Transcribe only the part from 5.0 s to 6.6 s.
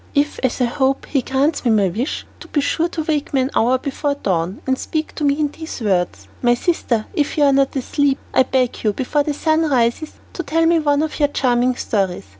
to me in these words: 'My